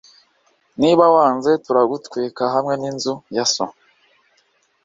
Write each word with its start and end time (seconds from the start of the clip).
niba 0.81 1.03
wanze 1.15 1.51
turagutwika 1.65 2.43
hamwe 2.53 2.73
n'inzu 2.81 3.13
ya 3.35 3.45
so 3.53 3.65